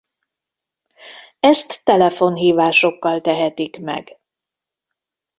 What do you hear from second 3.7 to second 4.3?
meg.